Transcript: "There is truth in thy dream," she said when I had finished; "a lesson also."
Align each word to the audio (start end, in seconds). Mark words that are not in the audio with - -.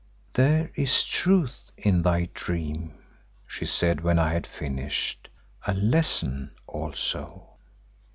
"There 0.33 0.71
is 0.73 1.03
truth 1.03 1.69
in 1.77 2.01
thy 2.01 2.27
dream," 2.33 2.95
she 3.45 3.67
said 3.67 4.01
when 4.01 4.17
I 4.17 4.33
had 4.33 4.47
finished; 4.47 5.29
"a 5.67 5.75
lesson 5.75 6.55
also." 6.65 7.49